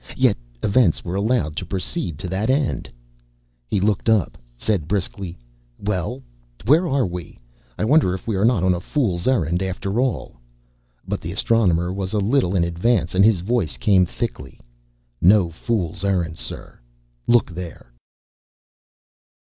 Yet 0.17 0.35
events 0.63 1.05
were 1.05 1.13
allowed 1.13 1.55
to 1.57 1.63
proceed 1.63 2.17
to 2.17 2.27
that 2.29 2.49
end." 2.49 2.89
He 3.67 3.79
looked 3.79 4.09
up, 4.09 4.35
said 4.57 4.87
briskly, 4.87 5.37
"Well, 5.77 6.23
where 6.65 6.87
are 6.87 7.05
we? 7.05 7.37
I 7.77 7.85
wonder 7.85 8.15
if 8.15 8.27
we 8.27 8.35
are 8.35 8.43
not 8.43 8.63
on 8.63 8.73
a 8.73 8.79
fool's 8.79 9.27
errand 9.27 9.61
after 9.61 9.99
all." 10.01 10.37
But 11.07 11.21
the 11.21 11.31
Astronomer 11.31 11.93
was 11.93 12.13
a 12.13 12.17
little 12.19 12.55
in 12.55 12.63
advance 12.63 13.13
and 13.13 13.23
his 13.23 13.41
voice 13.41 13.77
came 13.77 14.07
thickly. 14.07 14.59
"No 15.21 15.51
fool's 15.51 16.03
errand, 16.03 16.35
sir. 16.39 16.79
Look 17.27 17.51
there." 17.51 17.93